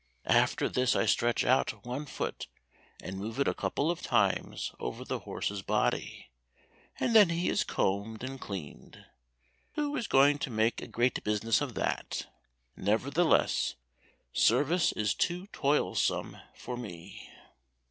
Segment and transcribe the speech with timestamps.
[0.25, 2.47] After this I stretch out one foot
[3.03, 6.31] and move it a couple of times over the horse's body,
[6.99, 9.05] and then he is combed and cleaned.
[9.73, 12.25] Who is going to make a great business of that?
[12.75, 13.75] Nevertheless
[14.33, 17.29] service is too toilsome for me."